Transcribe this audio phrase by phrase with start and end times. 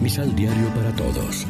[0.00, 1.46] Misal Diario para Todos.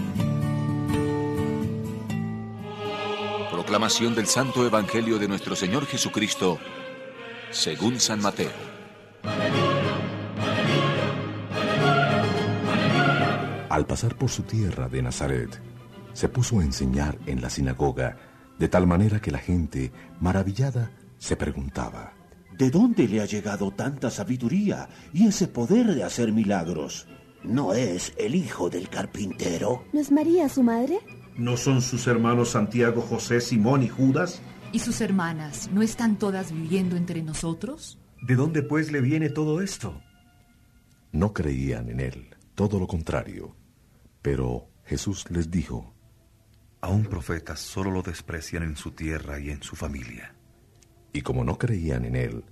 [3.52, 6.58] Proclamación del Santo Evangelio de nuestro Señor Jesucristo,
[7.52, 8.50] según San Mateo.
[13.68, 15.62] Al pasar por su tierra de Nazaret,
[16.12, 18.16] se puso a enseñar en la sinagoga,
[18.58, 22.14] de tal manera que la gente, maravillada, se preguntaba,
[22.58, 27.06] ¿De dónde le ha llegado tanta sabiduría y ese poder de hacer milagros?
[27.42, 29.84] ¿No es el hijo del carpintero?
[29.92, 30.98] ¿No es María su madre?
[31.36, 34.42] ¿No son sus hermanos Santiago, José, Simón y Judas?
[34.72, 37.98] ¿Y sus hermanas no están todas viviendo entre nosotros?
[38.20, 40.02] ¿De dónde pues le viene todo esto?
[41.12, 43.56] No creían en él, todo lo contrario.
[44.20, 45.94] Pero Jesús les dijo,
[46.82, 50.34] A un profeta solo lo desprecian en su tierra y en su familia.
[51.12, 52.44] Y como no creían en él,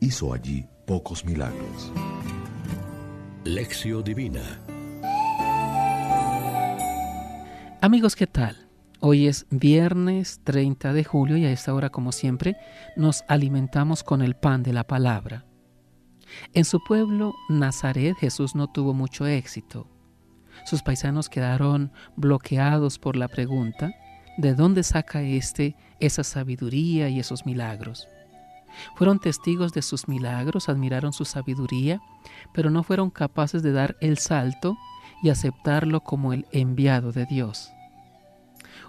[0.00, 1.92] hizo allí pocos milagros.
[3.44, 4.60] Lección Divina
[7.80, 8.68] Amigos, ¿qué tal?
[9.00, 12.58] Hoy es viernes 30 de julio y a esta hora, como siempre,
[12.96, 15.46] nos alimentamos con el pan de la palabra.
[16.52, 19.88] En su pueblo, Nazaret, Jesús no tuvo mucho éxito.
[20.66, 23.90] Sus paisanos quedaron bloqueados por la pregunta,
[24.36, 28.06] ¿de dónde saca éste esa sabiduría y esos milagros?
[28.94, 32.00] Fueron testigos de sus milagros, admiraron su sabiduría,
[32.52, 34.76] pero no fueron capaces de dar el salto
[35.22, 37.70] y aceptarlo como el enviado de Dios.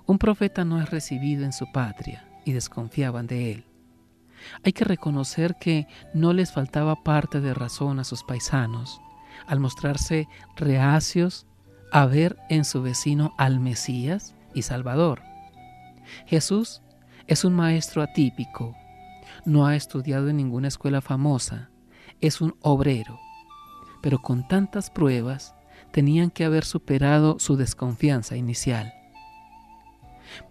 [0.06, 3.66] Un profeta no es recibido en su patria y desconfiaban de él.
[4.64, 9.02] Hay que reconocer que no les faltaba parte de razón a sus paisanos
[9.48, 11.46] al mostrarse reacios
[11.92, 15.22] a ver en su vecino al Mesías y Salvador.
[16.26, 16.82] Jesús
[17.28, 18.76] es un maestro atípico,
[19.46, 21.70] no ha estudiado en ninguna escuela famosa,
[22.20, 23.20] es un obrero,
[24.02, 25.56] pero con tantas pruebas
[25.92, 28.94] tenían que haber superado su desconfianza inicial.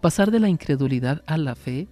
[0.01, 1.89] Pasar de la incredulidad a la fe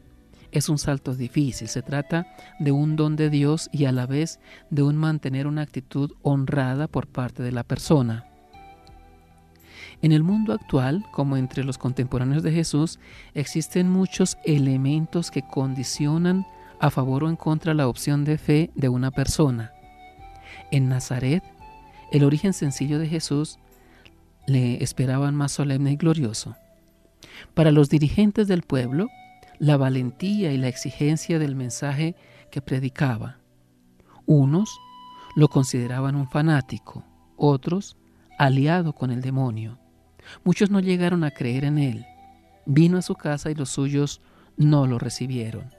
[0.51, 2.27] es un salto difícil, se trata
[2.59, 4.41] de un don de Dios y a la vez
[4.71, 8.27] de un mantener una actitud honrada por parte de la persona.
[10.01, 12.99] En el mundo actual, como entre los contemporáneos de Jesús,
[13.35, 16.47] existen muchos elementos que condicionan
[16.81, 19.73] a favor o en contra la opción de fe de una persona.
[20.71, 21.43] En Nazaret,
[22.13, 23.59] el origen sencillo de Jesús
[24.47, 26.57] le esperaban más solemne y glorioso.
[27.55, 29.09] Para los dirigentes del pueblo,
[29.59, 32.17] la valentía y la exigencia del mensaje
[32.51, 33.39] que predicaba.
[34.27, 34.79] Unos
[35.37, 37.05] lo consideraban un fanático,
[37.37, 37.97] otros
[38.39, 39.79] aliado con el demonio.
[40.45, 42.07] Muchos no llegaron a creer en él.
[42.67, 44.21] Vino a su casa y los suyos
[44.57, 45.78] no lo recibieron.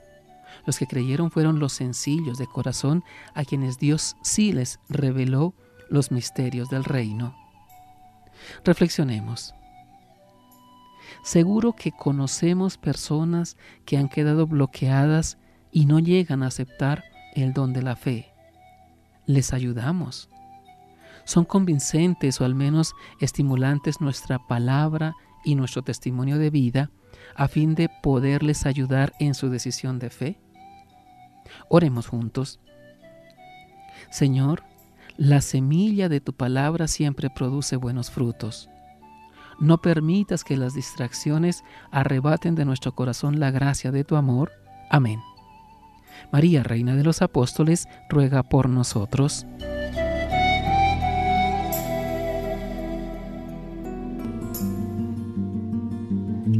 [0.66, 5.54] Los que creyeron fueron los sencillos de corazón a quienes Dios sí les reveló
[5.88, 7.34] los misterios del reino.
[8.64, 9.54] Reflexionemos.
[11.22, 15.38] Seguro que conocemos personas que han quedado bloqueadas
[15.72, 18.32] y no llegan a aceptar el don de la fe.
[19.26, 20.28] Les ayudamos.
[21.24, 26.90] Son convincentes o al menos estimulantes nuestra palabra y nuestro testimonio de vida
[27.34, 30.40] a fin de poderles ayudar en su decisión de fe.
[31.68, 32.60] Oremos juntos.
[34.10, 34.64] Señor,
[35.16, 38.68] la semilla de tu palabra siempre produce buenos frutos.
[39.58, 44.52] No permitas que las distracciones arrebaten de nuestro corazón la gracia de tu amor.
[44.90, 45.20] Amén.
[46.32, 49.46] María, Reina de los Apóstoles, ruega por nosotros.